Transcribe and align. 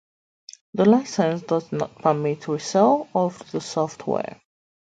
The 0.73 0.85
license 0.85 1.43
does 1.43 1.71
not 1.71 1.93
permit 2.01 2.47
resale 2.47 3.07
of 3.13 3.37
the 3.51 3.61
software. 3.61 4.41